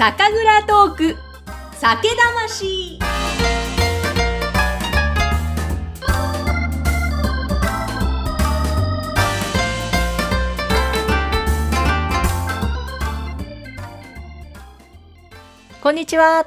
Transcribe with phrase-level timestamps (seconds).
[0.00, 1.16] 酒蔵トーク。
[1.74, 2.98] 酒魂。
[15.82, 16.46] こんにちは。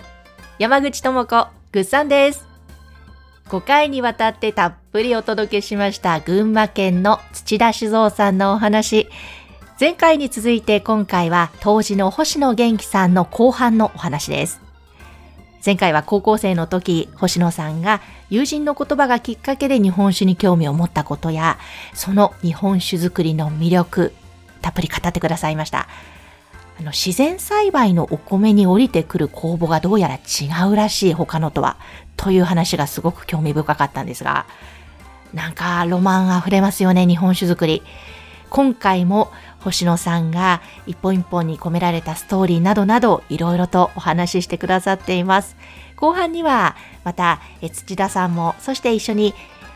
[0.57, 2.47] 山口智子ぐっさんです。
[3.49, 9.07] 5回にわたってたっぷりお届けしました群馬県の土田酒造さんのお話。
[9.79, 14.61] 前回に続いて今回は当時の星野元気さんの後半のお話です。
[15.65, 17.99] 前回は高校生の時、星野さんが
[18.29, 21.57] 友人の言葉がきっかけで日本酒に興味を持ったことや、
[21.95, 24.13] その日本酒作りの魅力、
[24.61, 25.87] たっぷり語ってくださいました。
[26.79, 31.77] あの自然栽培のお米に降りてくる酵母がどうやら違うらしい他のとは、
[32.15, 34.45] という話がすごく興味深かったんですが、
[35.33, 37.81] なんかロマン溢れますよね、日本酒作り。
[38.53, 39.31] 今回も
[39.63, 45.55] 星野さんが一本一本に込められたストーリーなどなどいろいろとお話ししてくださっています。
[45.95, 47.39] 後半にはまた
[47.71, 49.33] 土田さんもそして一緒に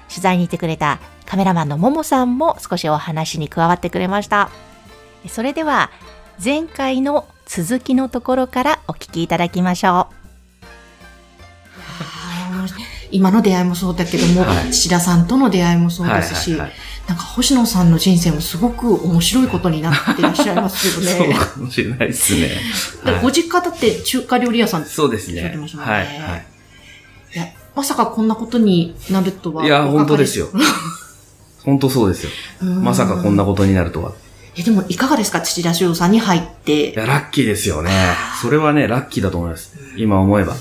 [0.10, 4.50] 取材に行ってくれたカメラマンのももさんも少しお話に加わってくれました。
[5.30, 5.90] それでは
[6.44, 10.17] 前回の続きのところからお聞きいただきましょう。
[13.12, 16.78] 今の出会いもそうだけども、はい、土田さんとの出会いもそうですし、はいはいはい
[17.08, 21.34] なんか星野さんの人生もすごく面白いことになっていらっしゃいますけどね。
[21.34, 22.50] そうかもしれないですね。
[23.22, 25.58] ご実家だって中華料理屋さんってそうですね。
[25.78, 26.46] はい、はい。
[27.34, 29.66] いや、まさかこんなことになるとは。
[29.66, 30.50] いや、本当ですよ。
[31.64, 32.30] 本当そうですよ。
[32.62, 34.12] まさかこんなことになるとは。
[34.58, 35.40] え、でもいかがですか？
[35.40, 36.90] 土田修さんに入って。
[36.92, 37.92] いや、ラッキーですよね。
[38.42, 39.72] それはね、ラッキーだと思います。
[39.96, 40.56] 今思えば。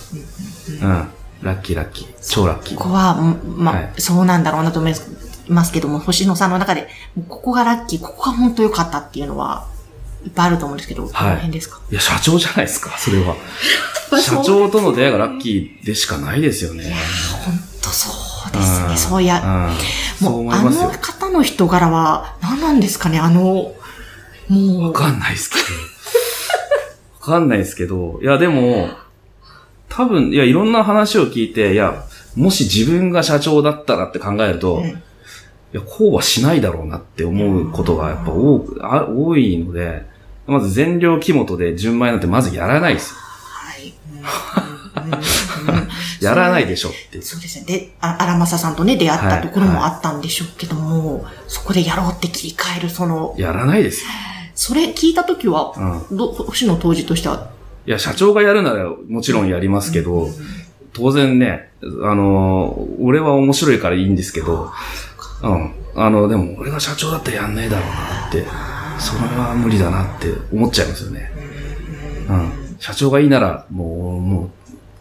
[0.80, 1.08] うん。
[1.46, 2.08] ラッキーラッキー。
[2.22, 2.76] 超ラッキー。
[2.76, 4.94] ここは、ま、はい、そうなんだろうなと思い
[5.48, 5.72] ます。
[5.72, 6.88] けども、星野さんの中で、
[7.28, 9.66] ここがラッキー、ここが本当良かったっていうのは、
[10.24, 11.80] いっぱいあると思うんですけど、はい、この辺ですか？
[11.90, 13.36] いや、社長じゃないですか、それは。
[14.20, 16.84] 社長との出会いがラッキーでしかないですよね。
[16.84, 16.96] いや、
[17.44, 18.10] 本当そ
[18.48, 18.96] うですね。
[18.96, 19.70] そういや、
[20.20, 23.74] もう、あの方の人柄は、何なんですかね、あの、も
[24.48, 24.82] う。
[24.88, 25.62] わかんないですけど。
[27.20, 28.88] わかんないですけど、いや、でも、
[29.88, 32.04] 多分、いや、いろんな話を聞いて、いや、
[32.34, 35.02] もし自分が社長だったらって考えると、うん
[35.72, 40.04] いや、こうはしないだろうなって思うことがやっぱ多く、あ多いので、
[40.46, 43.16] まず全量木本で純米なんてまずやらないですよ。
[43.20, 43.94] はい。
[46.24, 47.64] やらないでしょってそうですね。
[47.66, 53.34] で、あ荒政さんとね、出会ったところもあったんでしょうけども、はいはい、そこでやろうって切り替える、その。
[53.36, 54.10] やらないですよ。
[54.54, 55.74] それ聞いたときは、
[56.10, 57.50] うん、ど、星野当時としては
[57.86, 60.32] いや、社長がやるならもちろんやりますけど、うん、
[60.92, 61.70] 当然ね、
[62.02, 64.70] あの俺は面白いからいいんですけど、
[65.42, 65.74] うん。
[65.94, 68.44] あの、でも俺が社長だったらやんないだろうなって、
[68.98, 71.30] それは無理だなって思っちゃいますよね。
[72.28, 72.76] うん。
[72.78, 74.50] 社長がいいなら、もう、もう、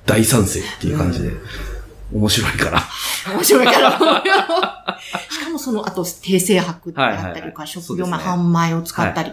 [0.06, 1.32] 大賛成っていう感じで、
[2.14, 2.82] 面白いから。
[3.34, 5.00] 面白いから。
[5.30, 9.32] しかもその、あと、訂正白であったりとか、食用、まあ、半米を使ったり。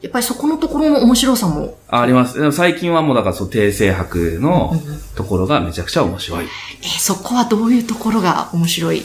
[0.00, 1.76] やっぱりそこのところの面白さも。
[1.88, 2.52] あります。
[2.52, 4.72] 最近はもうだからそう、訂正白の
[5.16, 6.44] ところがめちゃくちゃ面白い。
[6.44, 9.02] えー、そこはどういうところが面白い？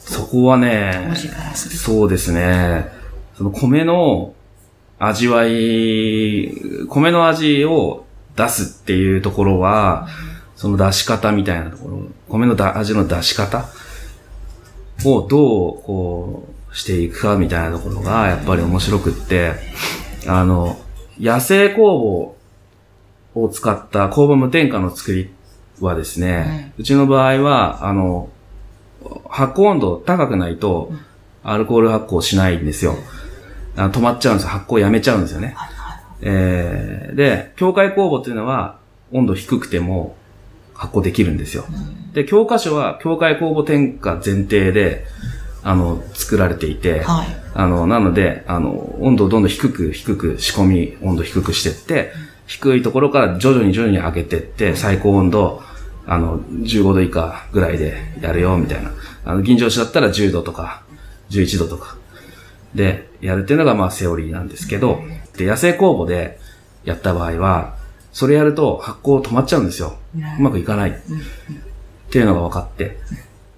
[0.00, 1.12] そこはね、
[1.54, 2.88] そうですね。
[3.36, 4.34] その米の
[5.00, 6.52] 味わい、
[6.88, 8.06] 米の味を
[8.36, 10.06] 出すっていうところは、
[10.54, 13.66] その出し方みたいなところ、米のだ味の出し方
[15.04, 19.54] をどうこうしていくかみたいなところがやっぱり面白くって、
[20.28, 20.78] あの、
[21.18, 22.34] 野生酵
[23.34, 25.30] 母を使った酵母無添加の作り
[25.80, 28.28] はですね、うちの場合は、あの、
[29.28, 30.92] 発酵温度高くないと、
[31.42, 32.96] アルコール発酵しないんですよ。
[33.74, 34.50] 止まっちゃうんですよ。
[34.50, 35.56] 発酵やめちゃうんですよね。
[36.20, 38.78] えー、で、境界酵母っていうのは、
[39.12, 40.16] 温度低くても
[40.74, 41.64] 発酵できるんですよ。
[42.12, 45.06] で、教科書は境界酵母添加前提で、
[45.68, 52.12] あの、作られていて、はい、あの、なので、あの、温度をどんどん低く低く仕込み、温度低くしてって、
[52.46, 55.60] 低いところから徐々に徐々に上げてって、最高温度、
[56.06, 58.92] あの、15度以下ぐらいでやるよ、みたいな。
[59.24, 60.84] あの、銀醸酒だったら10度とか、
[61.30, 61.96] 11度とか、
[62.76, 65.00] で、やるっていうのがまあセオリーなんですけど、
[65.36, 66.38] で、野生酵母で
[66.84, 67.74] やった場合は、
[68.12, 69.96] それやると発酵止まっちゃうんですよ。
[70.38, 70.90] うまくいかない。
[70.90, 70.94] っ
[72.10, 72.98] ていうのが分かって。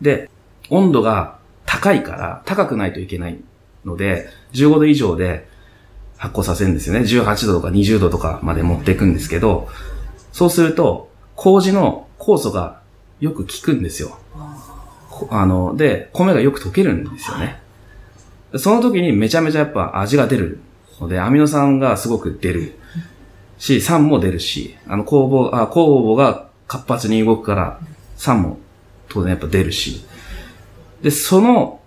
[0.01, 0.31] で、
[0.71, 1.38] 温度が
[1.79, 3.39] 高いから、高くないといけない
[3.85, 5.49] ので、15度以上で
[6.17, 7.01] 発酵させるんですよね。
[7.01, 9.69] 18度とか20度とかまで持っていくんですけど、
[10.33, 12.81] そうすると、麹の酵素が
[13.21, 14.19] よく効くんですよ。
[15.31, 17.61] あの、で、米がよく溶けるんですよね。
[18.57, 20.59] その時にめちゃめちゃやっぱ味が出る
[21.01, 22.75] ので、アミノ酸がすごく出る。
[23.59, 27.81] し、酸も出るし、あの、酵母、あ、酵母が活発に動くから、
[28.17, 28.59] 酸も
[29.09, 30.05] 当然やっぱ出るし。
[31.03, 31.81] で、その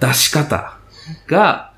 [0.00, 0.76] 出し方
[1.26, 1.72] が、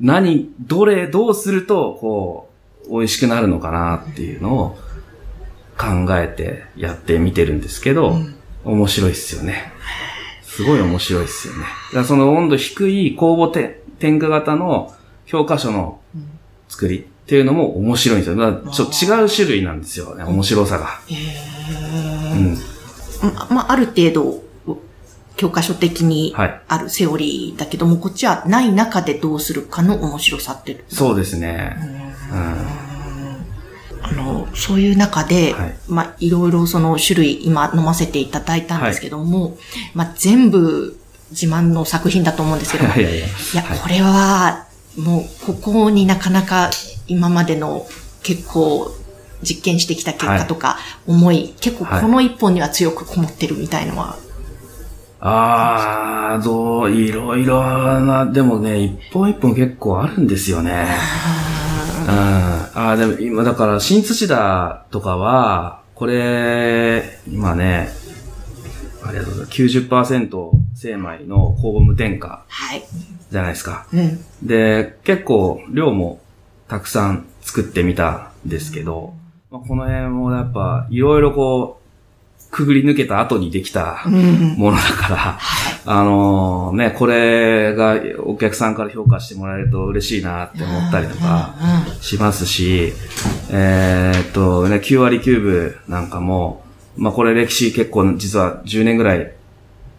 [0.00, 2.50] 何、どれ、どうすると、こ
[2.88, 4.78] う、美味しくなるのかなっていうのを
[5.78, 8.16] 考えてやってみてるんですけど、
[8.64, 9.72] 面白いっすよね。
[10.42, 11.60] すごい面白いっすよね。
[11.60, 14.92] だからその温度低い酵母て添加型の
[15.26, 16.00] 教科書の
[16.68, 18.36] 作りっていうのも面白いんですよ。
[18.36, 21.00] だからちょっと違う種類なんですよね、面白さが。
[22.32, 22.58] うん。
[23.34, 24.42] ま、まあ、ある程度、
[25.38, 26.60] 教科書的にはい。
[26.68, 30.84] あるセオリーだけども、こっちはない中でどうするかの面白さって。
[30.88, 31.76] そうですね。
[34.02, 35.76] あの、そういう中で、はい。
[35.86, 39.56] まあ、いろいろその種類今飲ませていただいたんですけども、
[39.94, 40.98] まあ、全部
[41.30, 43.08] 自慢の作品だと思うんですけども、 いや。
[43.08, 43.20] い
[43.54, 46.70] や、これは、もう、ここになかなか
[47.06, 47.86] 今までの
[48.24, 48.92] 結構
[49.42, 54.16] 実験してきた結果とか、思い、結構この一本には強くこもってるみたいのは、
[55.20, 57.60] ああ、どう、いろいろ
[58.00, 60.86] な、でもね、一本一本結構あるんですよね。
[62.06, 62.14] うん。
[62.14, 67.88] ああ、でも今だから新土田とかは、これ、今ね、
[69.04, 69.62] ありがとうございます。
[69.62, 72.84] 90%精米の酵母無添加はい。
[73.30, 73.86] じゃないですか。
[73.92, 74.24] うん。
[74.42, 76.20] で、結構量も
[76.68, 79.14] たくさん作ってみたんですけど、
[79.50, 81.77] まあ、この辺もやっぱいろいろこう、
[82.50, 84.54] くぐり抜けた後にできたうん。
[84.56, 85.38] ものだから、
[85.84, 91.54] あのね、これがお客さんから評価してもらえると嬉しいなって思ったりとか
[92.00, 92.92] しますし、
[93.50, 96.64] えーっとね、9割9分なんかも、
[96.96, 99.32] まあこれ歴史結構実は10年ぐらい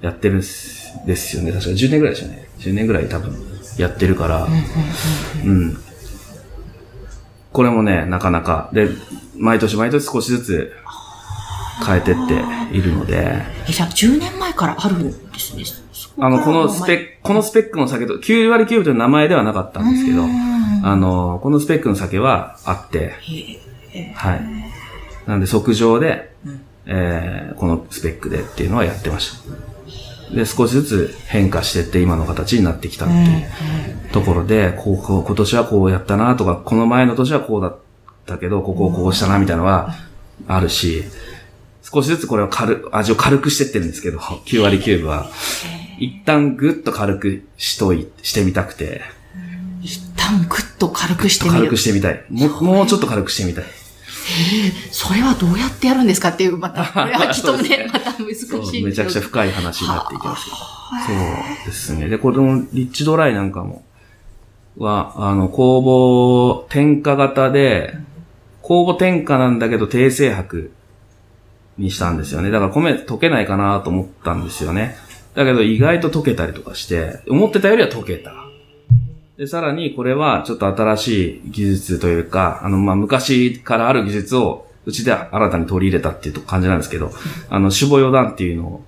[0.02, 1.52] やってるんですよね。
[1.52, 2.50] 確か10年ぐらいでしたね。
[2.60, 3.36] 10年ぐらい多分
[3.78, 4.48] やってるから、
[5.46, 5.78] うん。
[7.52, 8.90] これもね、なかなか、で、
[9.38, 10.74] 毎年毎年少しずつ
[11.86, 12.44] 変えてって
[12.76, 15.64] いるので、え、じゃあ10年前からあるんですね。
[16.20, 20.24] あの、このスペック、このスペックの酒と、9割9分という名前ではなかったんですけど、
[20.84, 23.14] あの、このスペックの酒はあって、
[24.16, 24.42] はい。
[25.28, 26.34] なんで、即上で、
[26.86, 29.34] えーこのスペックでっていうのはやってまし
[30.30, 30.36] た。
[30.36, 37.78] で、少しずつ変化してって今の形になってきたっていうところで、こう、こう今年はこうやったなとか、この前の年はこうだっ
[38.26, 39.94] たけど、ここをこうしたなみたいなのは
[40.48, 41.04] あるし、
[41.92, 45.30] 少しずつこれを軽、味を軽くしてってるんですけど、9割9分は。
[45.98, 49.02] 一旦ぐっと軽くしとい、してみたくて、
[49.82, 51.78] 一旦ぐっと軽くしてみる軽く。
[51.78, 52.24] してみたい。
[52.30, 53.64] もう、もうちょっと軽くしてみたい。
[54.92, 58.84] それはどうやってやるんですかっていう、また、 これはきっとね、ねまた難しい。
[58.84, 60.58] めちゃくちゃ深い話になっていきますけど。
[60.58, 60.64] そ
[61.64, 62.08] うですね。
[62.08, 63.84] で、このリッチドライなんかも、
[64.78, 67.96] は、あの、酵母添加型で、
[68.62, 70.72] 酵母添加なんだけど低精白
[71.80, 72.52] にしたんですよね。
[72.52, 74.96] だから米溶けないかなと思ったんですよね。
[75.36, 78.34] だけど意外と溶けたりとかして、思ってたよりは溶けた。
[79.38, 87.12] で、さらにこれはちょっと新しい技術というか、あの、まあ、昔からある技術をうちで新たに取り入れたっていう感じなんですけど、
[87.50, 88.84] あの、種母余談っていうのを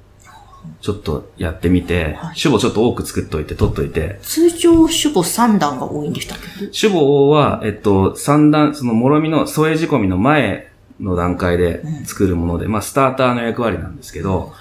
[0.81, 6.67] ちょっとやってみて、種母ちょっと多く作っといて、取っといて、通常主母3段が多いんでしたっけ？
[6.67, 10.70] 種母は、えっと、三段、その、もろみの添え仕込みの前
[11.01, 14.53] の段階で作るもので、まあ、スターターの役割なんですけど、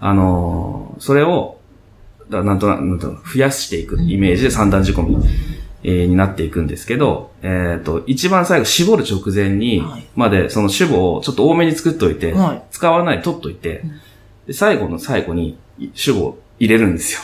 [0.00, 1.58] あのーそれを、
[2.30, 5.16] だなんとなく、なんとなく増やしていくイメージで三段仕込み、
[5.82, 12.62] えーになっていくんですけど、えっ、と、一番最後絞る直前にはい、までその種母をちょっと多めに作っといて、はい。
[12.70, 13.82] 使わないで取っといて、
[14.46, 15.58] で最後の最後に
[15.94, 17.20] 種母を入れるんですよ。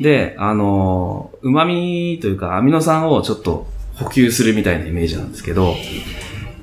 [0.00, 5.74] で、あのー、旨味というかアミノ酸をちょっと補給するみたいなイメージなんですけど、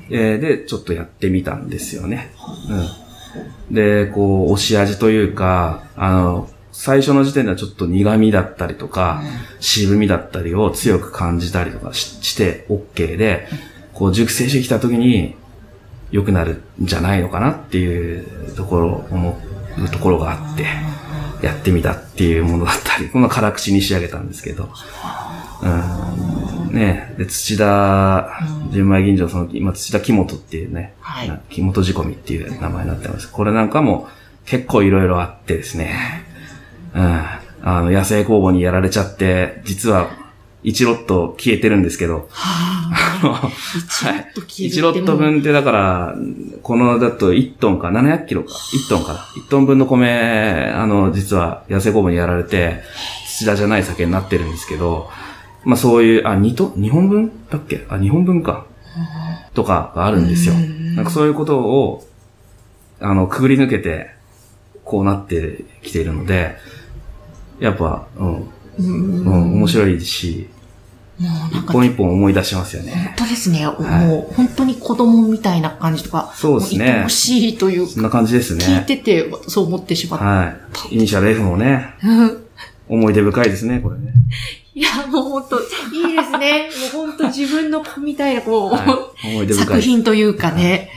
[0.10, 2.32] えーで、ちょっとやってみたんですよね。
[2.70, 3.76] うん。
[3.76, 9.22] で、こう、押し味というか、あの、最初の時点ではちょっと苦味だったりとか、
[9.60, 13.48] 渋みだったりを強く感じたりとかしして OK で、
[13.94, 15.36] こう、熟成してきた時に
[16.12, 19.40] 良くなるんじゃないのかなっていうところ、思
[19.80, 20.66] うところがあって、
[21.42, 24.70] やってみたっていうものだったり、この辛口に仕上げたんですけど、
[25.64, 26.35] うん、
[26.72, 28.40] ねで、土田、
[28.72, 31.28] 純米吟醸、その、今、土田木本っていうね、はい。
[31.28, 33.32] な木本仕込みっていう名前になってます。
[33.32, 34.08] これなんかも
[34.46, 35.96] 結構いろいろあってですね、
[36.94, 37.42] うん、あ
[37.82, 40.10] の、野生工房にやられちゃって、実は、
[40.64, 42.92] 1ロット消えてるんですけど、あ。
[43.24, 43.52] の、はい。
[44.36, 46.16] 1ロット分ってだから、
[46.62, 49.20] このだと1トンか、700キロか、1トンかな。
[49.20, 52.82] 1トン分の米、あの、実は野生工房にやられて、
[53.28, 55.10] 土田じゃない酒になってるんですけど、
[55.66, 57.86] まあそういう、あ、2トン ?2 本分だっけ？
[57.90, 58.66] あ、2本分か。
[59.54, 60.54] とかがあるんですよ。
[60.96, 62.08] なんかそういうことを、
[63.00, 64.10] あの、くぐり抜けて、
[64.84, 66.56] こうなってきているので、
[67.60, 70.50] やっぱ、うん、うん、面白いし、
[71.18, 72.92] もう一本一本思い出しますよね。
[73.18, 73.66] 本当ですね。
[73.66, 76.34] はい、もう本当に子供みたいな感じとか。
[76.36, 76.98] そうですね。
[77.00, 78.66] 欲しいというそんな感じですね。
[78.66, 80.26] 聞いててそう思ってしまった。
[80.26, 80.54] は
[80.92, 80.96] い。
[80.96, 81.94] イニシャル F もね。
[82.90, 84.14] 思い出深いですね、これね。
[84.76, 86.70] いや、もう本当いいですね。
[86.94, 89.08] もう本当自分の子みたいな、こう、は
[89.44, 90.92] い、作品というかね。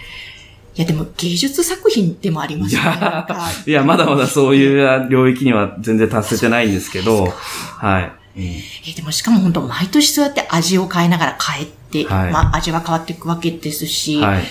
[0.77, 0.81] い。
[0.81, 2.81] や、でも芸術作品でもありますね。
[2.81, 3.27] いや、
[3.67, 8.13] いやまだまだそういう領域には全然達せてないんですけど、はい。
[8.37, 8.63] え
[8.97, 14.45] でもしかも本当毎年そうやって味を変えながら変えて、はい、まあ味は変わっていくわけですし、はい、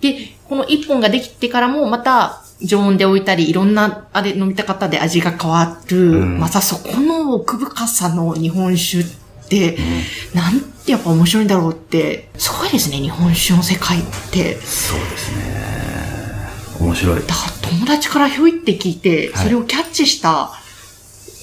[0.00, 9.04] で、この一本ができてからもまた常温で置いたり、いろんなあれ飲みた方で味が変わる、うん、またそこの奥深さの日本酒っ
[9.48, 14.56] て、うん、なんてやっぱ面白いんだろうって、すごいですね、日本酒の世界って。
[14.56, 15.52] そうですね。
[16.80, 17.20] 面白い。
[17.20, 20.50] だから友達からひょいって聞いて、それをキャッチした、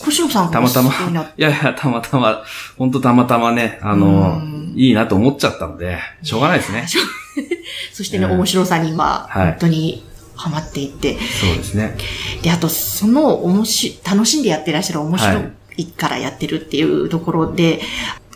[0.04, 0.92] 星野さんたまたま、
[1.38, 2.44] いやいや、たまたま、
[2.78, 4.42] 本当たまたまね、あの、
[4.76, 6.88] いいなと思っちゃったので、しょうがないですね。
[7.94, 10.09] そしてね、面白さに今、本当に
[10.40, 11.18] ハマっていって。
[11.20, 11.98] そうですね。
[12.42, 15.42] で、あと、その、おもし、楽しんでやってらっしゃる面白
[15.76, 17.82] いからやってるっていうところで、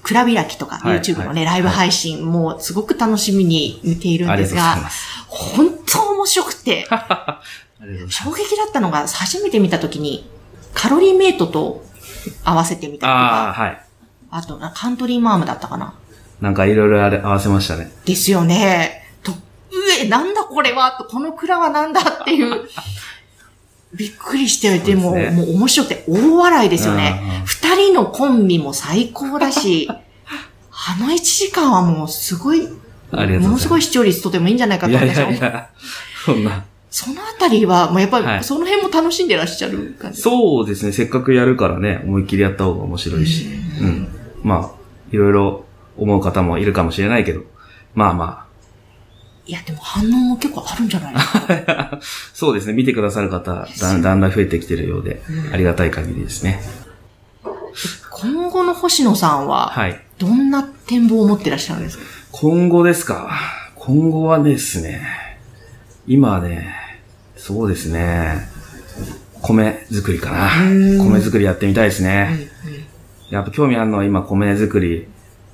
[0.03, 4.75] クラビラキとか YouTube のね、ライブ配信もすごく楽しみに見ているんですが、
[5.27, 6.85] 本当面白くて、
[8.09, 10.29] 衝撃だったのが、初めて見たときに、
[10.73, 11.85] カロリーメイトと
[12.43, 13.13] 合わせてみたりとか。
[13.13, 13.81] ああ、はい。
[14.29, 15.93] あと、カントリーマームだったかな。
[16.41, 17.89] なんかいろいろあれ合わせましたね。
[18.03, 19.02] ですよね。
[20.03, 22.69] と、うえ、なんだこれはと、この蔵はなんだっていう。
[23.95, 27.43] びっくりして、でも、ね、もう面白くて大笑いですよね。
[27.45, 29.87] 二人のコンビも最高だし、
[30.71, 32.67] あの一時間はもうすごい、
[33.11, 35.27] ものすごい視聴率とてもいいんじゃないかと思いますよ。
[35.27, 35.69] いやいやいや、
[36.25, 36.63] そんな。
[36.89, 40.91] そのあたりは、まあ、やっぱり、その辺も楽しんでらっしゃる感じ、はい、そうですね。
[40.91, 43.47] せっかくやるからね、思いっきりやった方が面白いし。
[43.81, 44.07] うん。
[44.43, 44.81] まあ、
[45.11, 45.65] いろいろ
[45.97, 47.41] 思う方もいるかもしれないけど、
[47.95, 48.52] まあまあ。
[49.45, 51.99] いや、でも反応も結構あるんじゃないですか
[52.33, 52.73] そうですね。
[52.73, 55.21] 見てくださる方、だだんだん増えてきてるようで、
[55.51, 56.61] ありがたい限りですね。
[58.09, 59.99] 今後の星野さんは、はい。
[60.17, 62.03] どんな展望を持ってらっしゃるんですか？
[62.31, 63.29] 今後ですか？
[63.75, 65.01] 今後はですね、
[66.07, 66.73] 今ね、
[67.35, 68.47] そうですね。
[69.41, 70.51] 米作りかな。
[71.03, 72.47] 米作りやってみたいですね。
[73.29, 75.07] やっぱ興味あるのは今米作り、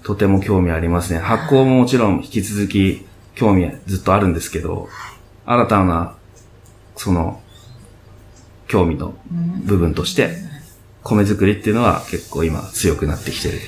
[0.03, 1.19] とても興味ありますね。
[1.19, 3.07] 発酵ももちろん引き続き
[3.39, 4.89] 興味ずっとあるんですけど、
[5.45, 6.13] 新たな、
[6.97, 7.41] その、
[8.67, 9.13] 興味の
[9.63, 10.35] 部分として、
[11.03, 13.59] 米作りっていうのは結構今強くなってきてる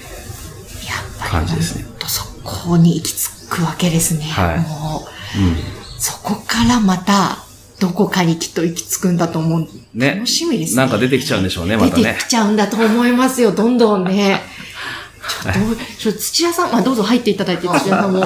[1.19, 1.85] 感じですね。
[2.05, 4.25] そこに行き着くわけですね。
[4.25, 4.59] はい。
[4.59, 5.55] もう、うん、
[5.97, 7.37] そこからまた、
[7.79, 9.67] どこかにきっと行き着くんだと思う。
[9.93, 10.15] ね。
[10.15, 10.83] 楽しみですね。
[10.83, 12.03] なんか出てきちゃうんでしょうね、またね。
[12.03, 14.41] 出てきちゃうんだと思いますよ、どんどんね。
[15.31, 18.25] ちょっと、ちょ土屋さん、まあどうぞ入っていただいて、土屋さんも。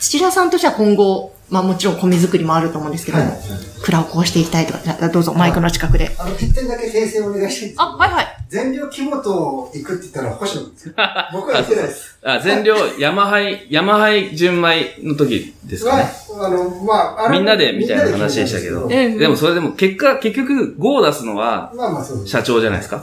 [0.00, 3.34] 土屋さんとしては今後、まあもちろん米作りもあると思うんですけども、はい、
[3.82, 6.14] 蔵をこうしていきたいとか、どうぞマイクの近くで。
[6.18, 8.26] あの、一点だけ訂正お願いしたいんですあ、はいはい。
[8.48, 10.94] 全量木本行くって言ったら星野です
[11.32, 12.18] 僕は言ってないです。
[12.24, 16.08] あ、全量山杯、山杯純米の時ですかね。
[16.40, 18.88] あの、まあ、みんなでみたいな話でしたけど。
[18.88, 23.02] でもそれでも結果、結局5を出すのは、まあまあそう社長じゃないですか。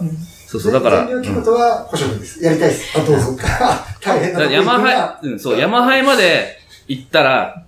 [0.53, 1.07] そうそう、だから。
[1.07, 2.43] 全量木本は星野です。
[2.43, 2.95] やりたいです。
[2.99, 3.35] あ、どうぞ。
[4.03, 4.43] 大変な。
[4.43, 7.63] 山杯、うん、そう、山杯まで行ったら、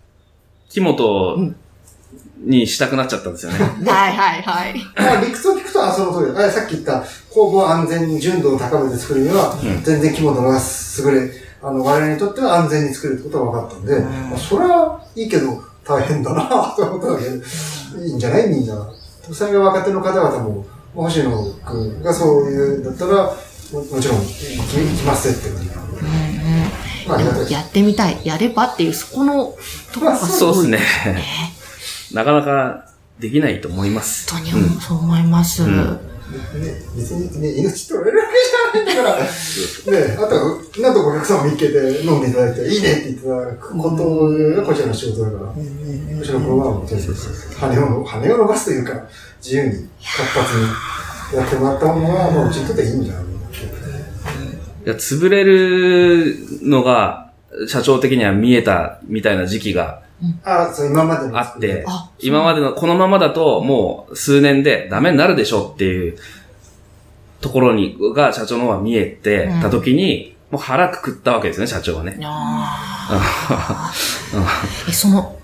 [0.69, 1.55] 木本
[2.45, 3.57] にしたくなっちゃったんですよね。
[3.59, 4.75] はいはいはい。
[4.95, 6.51] まあ理屈を聞くと、あ、その通りだ。
[6.51, 10.59] さっき言った工房安全純度を高めて作るには、全然木本が
[10.99, 11.31] 優れ、
[11.63, 13.99] あの、我々にとっては安全に作るってことが分かったんで、
[14.29, 17.25] まあ、それはいいけど、大変だなと思っただけ
[18.05, 18.47] いいんじゃない？
[18.49, 18.75] みんな。
[19.33, 20.65] それが若手の方々も、
[20.95, 23.23] 星野君がそういうんだったら、
[23.73, 25.69] ももちろん行きますってことに
[27.07, 27.21] まあ、
[27.51, 28.19] やってみたい。
[28.23, 29.55] やればっていう、そこの
[29.93, 30.55] ところがすごい、ね。
[30.55, 31.21] そうですね。
[32.13, 34.31] なかなかできないと思います。
[34.31, 35.63] 本当に、うん、そう思います。
[35.63, 38.25] うんね、別にね、命取れるわ
[38.73, 45.55] けじゃないから、ね、あとは、なんとかお客さんも見っけて飲んでいただいて、いいねって言ってたことがこちらの仕事だから、こ
[46.23, 46.85] ちらのプログラムも
[47.57, 48.93] 羽を、羽を伸ばすというか、
[49.41, 50.57] 自由に、活発
[51.31, 53.23] にやってもらったものは、もううちにとっていいんじゃない
[54.85, 57.31] いや、潰れるのが、
[57.67, 60.01] 社長的には見えたみたいな時期が
[60.43, 61.85] あそう、今まであって、
[62.19, 66.17] 今までの、このままだともう数年でダメになるでしょっていう
[67.41, 72.17] ところに、が社長の方が見えてた時に、もう腹くくったわけですね、社長はね。
[74.87, 75.37] え、その、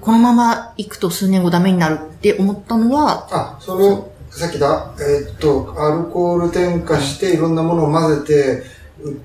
[0.00, 8.62] このまま行くと数年後ダメになるって思ったのはあ、その、さっきだ、えー、っと、アルコール添加していろんなものを混ぜて、
[9.02, 9.16] 売っ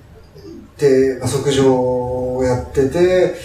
[0.77, 3.35] て、まあ、測定をやってて、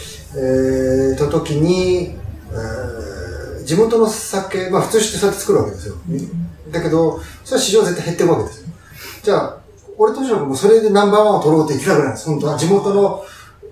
[0.41, 2.15] えー、と時に、
[2.53, 5.97] えー、地元の酒、まあ普通してそうやって作るわけですよ。
[6.71, 8.69] だけど、それは市場絶対減っていくわけですよ。
[9.25, 9.59] じゃあ、
[9.97, 12.29] 俺としろもそれでナンバーワンを取ろうって言ってたぐらいなんです。
[12.29, 13.25] 本当は地元の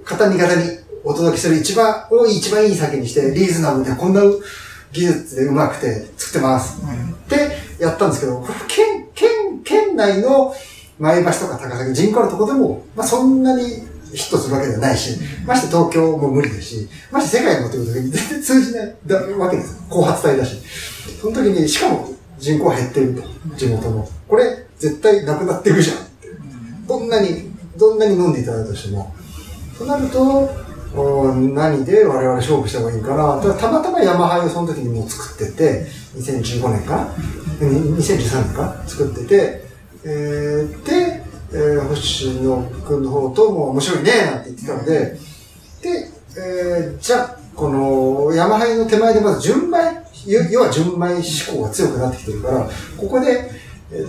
[0.04, 4.22] 方に方にお届けする一番多い、一番いい酒にして、リーズナブルでこんな
[4.92, 6.82] 技術でうまくて作ってます。
[6.82, 10.52] うん、ってやったんですけど、県、県、県内の
[10.98, 18.94] 前橋とか高崎、人口のとこでも、まあそんなにヒットするわけではないし、まして東京も無理ですし、まして世界もということに全然通じない
[19.38, 19.82] わけですよ。
[19.88, 20.56] 後発体だし。
[21.20, 22.08] その時に、しかも
[22.38, 23.22] 人口減ってると、
[23.56, 24.08] 地元の。
[24.28, 26.28] これ、絶対なくなっていくじゃんって。
[26.86, 29.14] どんなに、どんなに飲んでいただいたとしても。
[29.78, 33.54] となると、何で我々勝負した方がいいかな。
[33.54, 35.86] たまたまヤマハをその時にもう作ってて、
[36.16, 37.08] 2015年か
[37.60, 38.82] ?2013 年か？
[38.86, 39.64] 作ってて、
[40.04, 41.05] えー、で、
[41.52, 45.18] えー、星野くんの方とも面白いねなんて言ってたので、
[45.82, 49.78] で、えー、じゃあ、このヤマハの手前でまず純米、
[50.50, 53.50] 要は純米志向が強くなってきてるから、ここで、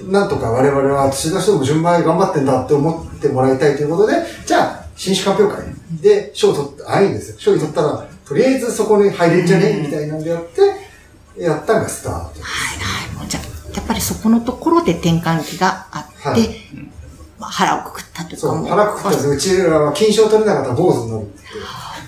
[0.10, 4.14] なんとか我々は土田人も純米頑張ってんだって思ってもらいたいということで、
[4.46, 7.40] じゃあ、新種発表会で賞を取って、あいいんですよ。
[7.40, 12.18] 賞に取ったら、とりあえずそこに入れんじゃねみたいなんでやって、やったのがスタート。
[12.18, 13.16] はいはい。
[13.16, 13.40] もうじゃ
[13.76, 16.97] やっぱりそこのところで転換期があって、はい
[17.40, 18.38] まあ、腹をくくったとか。
[18.38, 21.44] そう、腹くくったんですうちらは金賞取れなかったら坊主になるって。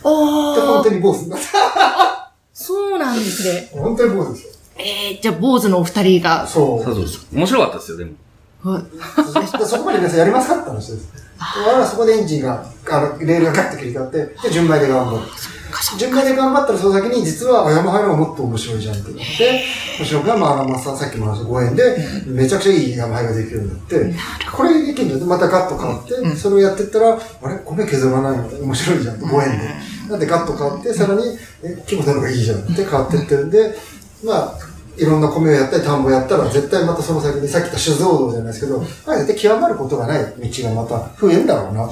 [0.03, 2.31] おで、本当に坊主になった。
[2.53, 3.69] そうなんですね。
[3.73, 4.53] 本当に坊主ですよ。
[4.77, 6.47] ええー、じゃあ坊主のお二人が。
[6.47, 6.83] そう。
[6.83, 8.11] そうそう面白かったですよ、でも。
[8.63, 8.83] はい。
[9.65, 11.29] そこまで皆さんやりますかって話です。
[11.39, 15.17] 我々はそこでエンジンが、あの、レールがガッと切り替わって、で、順番で頑張る。
[15.97, 19.63] 順番で頑張ったらその先に実はヤマハの方がもっと面白いじゃんって言って、
[19.99, 24.13] 星野君はまあ、まあ、さっきも話した5円で、めちゃくちゃいいヤマハができるようになって、
[24.51, 27.59] これできるんだまたガッと変わって、それをやってったら、あれ？
[27.65, 28.47] 米削らないの？
[28.61, 29.69] 面白いじゃん5円で。
[30.09, 33.75] なんでガッと変わって、さらに、え、規模なのがいいじゃんって変わってってるんで、
[34.23, 34.59] まあ、
[34.97, 41.89] いろんな米をやったり、田んぼやったら、絶対またその先に、さっき言った酒造道じゃないですけど、まあ、絶対極まることがない道がまた増えるんだろうな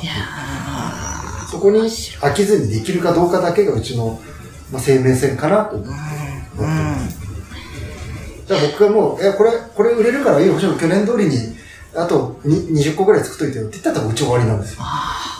[1.49, 4.19] そこに飽きずにできるかどうかだけがうちの、
[4.71, 7.27] まあ、生命線かなと思ってます。
[8.47, 11.55] じゃあ僕がもう、え、これ、これ売れるからいいよ、去年通りに、
[11.95, 14.81] あと20個ぐらい作っといてよって言ったらうち終わりなんですよ。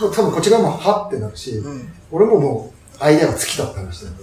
[0.00, 4.14] もう多分こっち側もはってなるし、うん、俺ももうアイデアが尽きたって話だよ。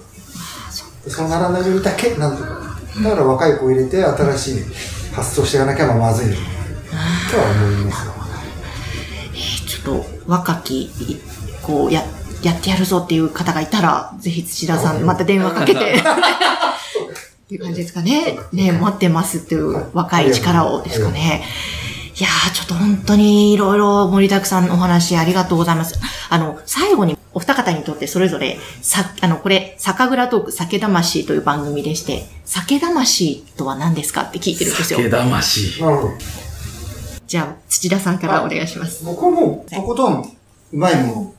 [1.07, 2.75] そうならないようにだけ、なんとか。
[3.03, 4.63] だから若い子入れて新しい
[5.13, 6.35] 発想していかなきゃまずい
[7.31, 8.07] とは思います。
[9.33, 10.91] えー、ちょっと若き、
[11.65, 12.03] こう、や、
[12.43, 15.95] やってやるぞっていう方がいたら、ぜひ土田さん、また電話かけて。
[17.45, 18.39] っていう感じですかね。
[18.53, 21.43] ね、待ってますっていう若い力をですかね。
[22.17, 25.99] いやー、ちょっと本当にいろいろ盛りだくさんのお話ありがとうございます。
[26.29, 34.99] あの、最後にお二方にとってそれぞれ、さ、あの、これ、酒蔵トーク酒魂という番組でして、酒魂とは何ですかって聞いてるんですよ。
[34.99, 35.81] 酒魂。
[35.81, 36.13] なるほど。
[37.27, 39.03] じゃあ、土田さんからお願いします。
[39.03, 41.34] 僕はもう、とことん、うまいものを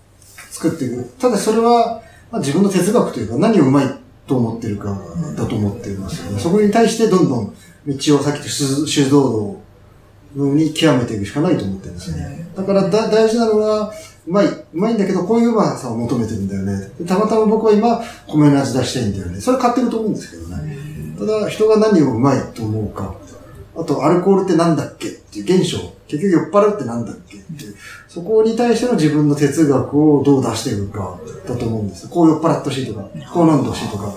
[0.56, 1.04] 作っていく。
[1.18, 3.86] ただそれは、まあ、自分の哲学というか、何をうまい
[4.26, 4.98] と思ってるか
[5.36, 6.40] だと思っていますよね。
[6.40, 7.54] そこに対してどんどん
[7.86, 9.60] 道をさっきと酒造
[10.34, 12.48] 道に極めていくしかないと思ってるんですね。
[12.56, 13.92] だからだ大事なのは、
[14.26, 16.90] うまい、うまいんだけど、こういううまさを求めてるんだよね。
[17.06, 19.40] たまたま僕は今、米の味出したいんだよね。
[19.40, 20.76] それ買ってると思うんですけどね。
[21.18, 23.14] ただ、人が何をうまいと思うか。
[23.76, 25.78] あと、アルコールってなんだっけっていう現象。
[26.08, 27.74] 結局酔っ払うってなんだっけっていう。
[28.16, 32.08] そこに対しての自分の哲学をどう出していくかだと思うんです。
[32.08, 34.10] こう酔っ払ってほしいとか、こう飲んでほしいとか、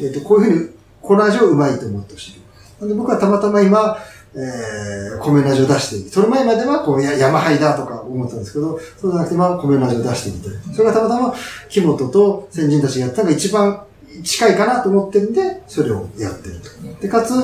[0.00, 0.70] えっ、ー、と、こういうふうに、
[1.02, 2.40] この味をうまいと思ってほしい。
[2.80, 3.98] なんで僕はたまたま今、
[4.34, 6.08] えー、米の味を出していく。
[6.08, 10.74] その前までは、こう、や山灰だとか思ったんですけど、そうじゃなくて、まあ、米の味を出していきたい。
[10.74, 11.34] それがたまたま、
[11.68, 13.84] 木本と先人たちがやったのが一番
[14.24, 17.02] 近いかなと思ってるんで、それをやってると。
[17.02, 17.34] で、かつ、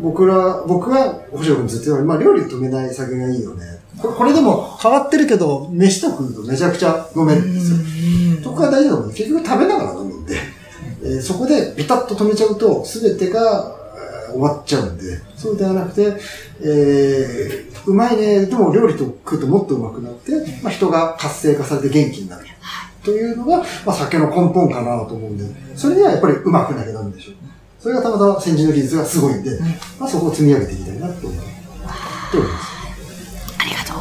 [0.00, 3.79] 僕ら、僕は、星野君ずっと言われまあ、料理を止めない酒がいいよね。
[4.00, 7.78] これこれでも変わってるけど、飯と食うとめちゃくちゃ飲めるんですよ。
[8.42, 10.36] そこが大事なの結局食べながら飲むんで、
[11.02, 13.76] えー、そこでビタッと止めちゃうと、すべてが、
[14.30, 16.16] 終わっちゃうんで、そうではなくて、
[16.62, 20.32] えー、うまいね、でも料理と食うともっとうまくなって、
[20.62, 22.46] まあ、人が活性化されて元気になる。
[23.04, 27.34] というのが、まあ、酒の根本かなと思うんで、それにはやっぱりうまくなきゃダメでしょう。
[27.80, 29.58] それがたまたま先人の技術がすごいんで、
[29.98, 31.42] まあ、そこを積み上げていきたいなと思いま
[32.62, 32.69] す。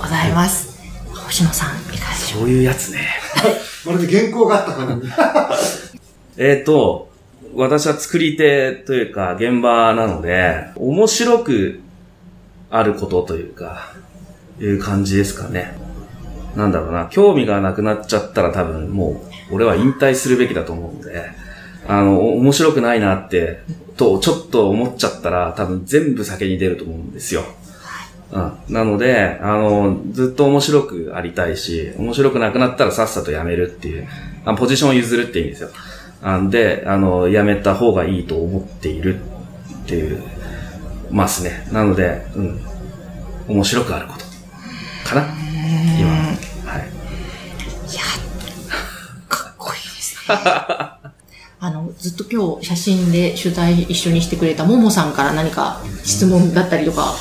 [0.10, 0.80] ございます。
[1.14, 3.10] 星野さん、いかがそういうやつね。
[3.86, 5.04] まるで原稿があったからに。
[6.36, 7.12] えっと、
[7.54, 11.82] 私は作り手というか現場なので、面白く
[12.72, 13.94] あることというか、
[14.60, 15.78] いう感じですかね。
[16.56, 21.30] なんだろうな、興味がなくなっちゃったら多分もう、俺は引退するべきだと思うんで、
[21.88, 23.60] あの、面白くないなって、
[23.96, 27.44] と、ちょっと思っちゃったら多分全部酒に出ると思うんですよ。
[28.32, 34.08] うん、なので、あの、ずっと面白くありたいし、面白くなくなったらさっさとやめるっていう、
[34.46, 35.70] あポジションを譲るって意味ですよ。
[36.40, 40.22] んで、あの、やめた方がいいと思っているっていう、
[41.10, 41.68] ますね。
[41.72, 42.60] なので、うん。
[43.48, 44.26] 面白くあること。
[45.10, 45.22] かな
[45.98, 46.10] 今。
[46.72, 46.88] はい。
[47.92, 48.02] いや、
[49.28, 50.38] かっこいいですね。
[51.62, 57.14] あの、ずっと今日写真で取材一緒にしてくれたももさんから何か質問だったりとか、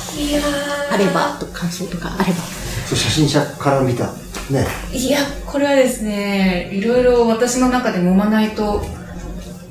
[0.91, 2.39] あれば、と感想とかあれば。
[2.87, 4.05] そう、写真者から見た。
[4.49, 4.65] ね。
[4.93, 8.81] いや、これはですね、いろいろ私の中で揉まないと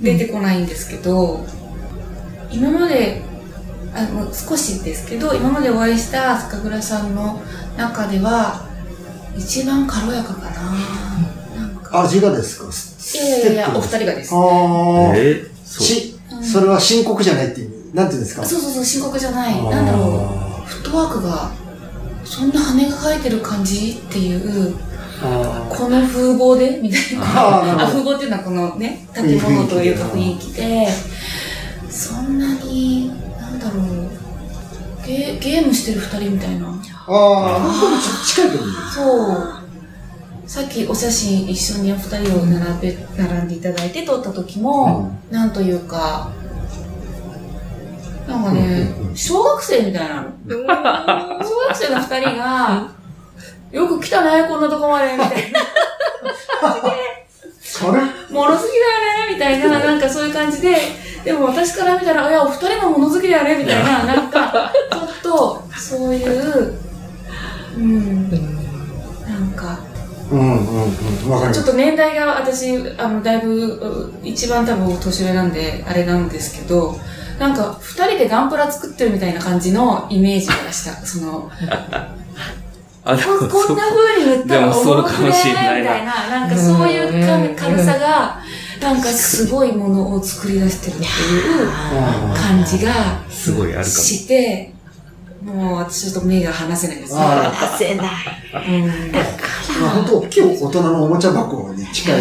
[0.03, 1.47] 出てこないんですけど、うん、
[2.51, 3.23] 今まで
[3.95, 7.41] あの少しですけど今までお会いした酒蔵さんの
[7.77, 8.69] 中では
[9.37, 10.73] 一番軽やかかな
[11.57, 12.98] なんか味がですか？
[13.15, 14.35] いやいやいやお二人がです。
[14.35, 17.95] ああえー、し、うん、それは深刻じゃないっていう。
[17.95, 18.45] なんていうんですか？
[18.45, 19.63] そうそうそう深刻じゃない。
[19.65, 20.31] なんだろ
[20.65, 20.67] う。
[20.67, 21.51] フットワークが
[22.25, 24.75] そんな羽が生えてる感じっていう。
[25.21, 27.25] この風貌でみたいな。
[27.83, 30.87] あ風貌っていうのはこのね建物というか雰囲気で
[31.91, 33.11] そんなに
[33.61, 34.11] だろう。
[35.05, 36.69] ゲゲームしてる二人みたいな。
[36.69, 36.71] あ
[37.09, 37.61] あ
[38.25, 39.58] 近いと思うそう
[40.49, 46.33] さっきお写真一緒にお二人を並べ並んでいただいて撮った時も、うん、なんというか
[48.27, 50.31] なんかね、小学生みたいなの。
[50.47, 52.93] 小学生の二人が、
[53.73, 55.61] よく来たね、こんなとこまで、みたいな。
[57.59, 58.03] それ？
[58.31, 58.79] 物好きだよ
[59.29, 60.77] ね、みたいな、なんかそういう感じで、
[61.25, 66.79] でも私から見たら、いや、お二人も物好きだよね、みたいな、なんか、ちょっと、そういう、
[67.79, 68.58] うん、
[71.53, 76.99] ちょっと年代が私、あの、だいぶ、一番多分年上なんで、あれなんですけど、
[77.39, 80.93] なんか、二人でガンプラ作ってるみたいな感じのイメージがした。
[81.07, 81.51] その、
[83.05, 88.39] あここんな風に塗ったらおもろくねみたいな、なんかそういう軽さが、
[88.83, 91.69] なんかすごいものを作り出してるっていう
[92.35, 92.93] 感じが
[93.31, 93.85] すごいあるかも。
[93.87, 94.75] して、
[95.43, 97.21] もう私ちょっと目が離せないですね。
[97.21, 98.07] 離せない。
[98.83, 99.13] うん。
[99.13, 99.27] だか
[99.81, 99.91] ら。
[99.91, 102.21] 本当大きい大人のおもちゃ箱に近い。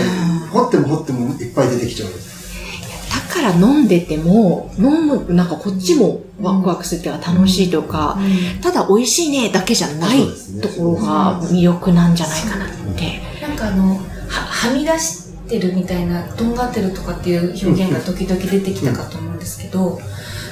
[0.51, 2.09] 掘っても掘ってもいっぱい出てきちゃう。
[2.09, 10.19] だから飲んでても、飲む、なんかこっちもワクワクするっていうか楽しいとか、うん、ただ美味しいねだけじゃない
[10.61, 13.21] ところが魅力なんじゃないかなって。
[13.41, 19.99] なんかあの、は、はみ出してるみたいな、とんがってるとかっていう表現が時々出てきたかと思うんですけど、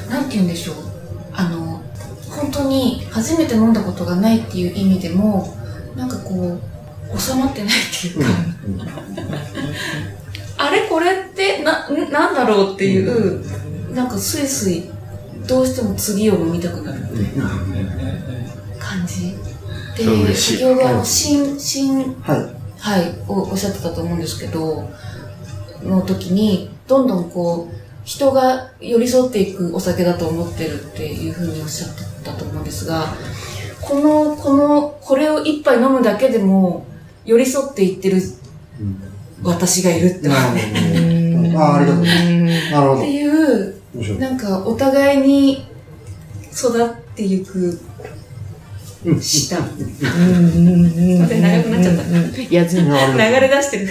[0.10, 0.95] なんて言うんでしょう。
[2.46, 5.56] 本当に初めて飲んだことがないっていう意味でも、
[5.96, 6.60] なんかこ
[7.14, 8.94] う、収まってないっていうか、
[10.58, 13.42] あれこれってな、なんだろうっていう、
[13.94, 14.92] なんかスイスイ、
[15.48, 17.02] どうしても次を飲みたくなる。
[18.80, 19.36] 感じ。
[19.98, 22.40] で、先ほどあの、新、新、はい、
[22.78, 24.88] はい、おっしゃってたと思うんですけど、
[25.84, 33.14] の時に、どんどんこう、人が寄り添っていくお酒だと思ってるっていうふうにおっしゃってたと思うんですが、
[33.82, 36.86] この、この、これを一杯飲むだけでも、
[37.24, 38.22] 寄り添っていってる
[39.44, 41.58] 私がいるって思う。
[41.58, 42.06] ああ、ありがとう。
[42.06, 43.02] なるほど。
[43.02, 45.66] っていう、なんかお互いに
[46.52, 47.80] 育っていく
[49.22, 49.62] した。
[49.62, 52.42] 待って、長くなっちゃった。
[52.42, 53.14] いや、全然。
[53.14, 53.90] 流れ出してる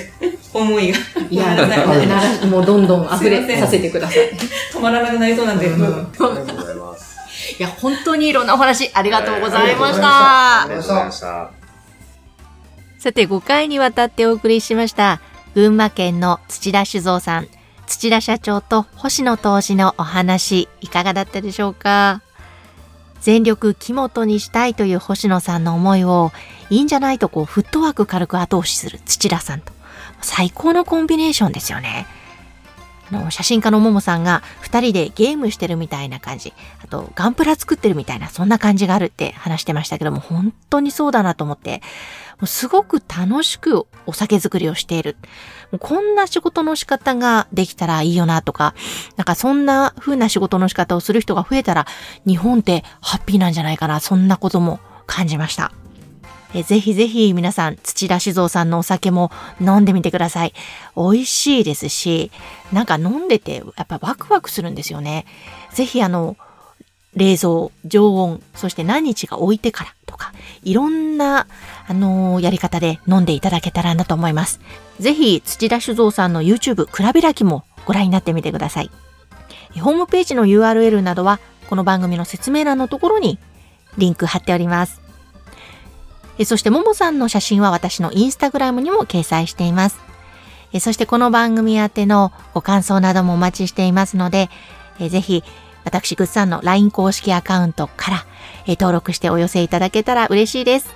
[0.52, 0.98] 思いが。
[1.30, 4.30] いや、なもうどんどん溢れさせてください。
[4.72, 5.66] 止まらなくなりそうなんで。
[5.66, 6.73] ありがとうございます。
[7.58, 10.62] いや、本当にいろんなお話ありがとうございました。
[10.62, 11.50] ありがとうございました。
[12.98, 15.20] さて、5回にわたってお送りしました。
[15.54, 17.48] 群馬県の土田酒造さん、
[17.86, 22.22] 土田社長と星野投資のお話、いかがだったでしょうか？
[23.20, 26.32] 全力木本にしたいという星野さんの思いを、
[26.70, 29.72] いいんじゃないとこう、フットワーク軽く後押しする土田さんと。
[30.20, 32.06] 最高のコンビネーションですよね。
[33.10, 36.52] あの、写真家のももさんが二人でゲームしてるみたいな感じ。
[36.82, 41.82] あと、ガンプラ作ってるみたいな、そんな感じがあるって話してましたけども、本当にそうだなと思って、
[42.38, 45.16] もうすごく楽しくお酒作りをしている。
[45.70, 48.74] もうこんな仕事の仕方ができたらいいよなとか、
[49.16, 51.86] なんかそんな風な仕事の仕方をする人が増えたら、
[52.26, 55.72] 日本ってハッピーなんじゃないかな、そんなことも感じました。
[56.54, 60.54] えぜひぜひ皆さん、土田酒造さんのお酒も飲んでみてください。
[60.96, 62.30] 美味しいですし、
[62.72, 65.26] なんか飲んでてやっぱワクワクするんですよね。
[65.72, 66.36] ぜひあの、
[67.16, 71.46] 冷蔵、常温、そして何日が置いてからとか、いろんな、
[71.88, 74.60] あのー、やり方で飲んでいただけたらなと思います。
[75.00, 78.90] ぜひ、土田酒造さんの YouTube、くらびらきもご覧になってみてください。
[79.80, 83.38] ホームページの URL などは、この番組の説明欄のところに
[83.96, 85.03] リンク貼っております。
[86.44, 90.00] そして、ももさんの写真は私のインスタグラムにも掲載しています。
[90.80, 94.50] そして、この番組宛てのご感想などもお待ちしていますので、
[94.98, 95.44] ぜひ、
[95.84, 98.26] 私、グッサンの LINE 公式アカウントから、
[98.66, 100.92] 登録してお寄せいただけたら嬉しいです。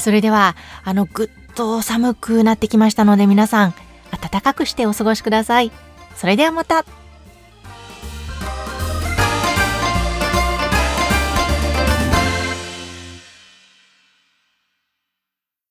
[0.00, 3.74] それでは、あの、ぐっと寒くなってきましたので、皆さん、
[4.20, 5.72] 暖かくしてお過ごしください。
[6.14, 6.84] それではまた。